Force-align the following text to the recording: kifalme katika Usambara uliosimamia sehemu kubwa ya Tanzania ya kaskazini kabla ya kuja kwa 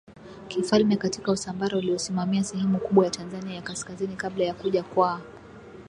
kifalme 0.47 0.95
katika 0.95 1.31
Usambara 1.31 1.77
uliosimamia 1.77 2.43
sehemu 2.43 2.79
kubwa 2.79 3.05
ya 3.05 3.11
Tanzania 3.11 3.55
ya 3.55 3.61
kaskazini 3.61 4.15
kabla 4.15 4.45
ya 4.45 4.53
kuja 4.53 4.83
kwa 4.83 5.21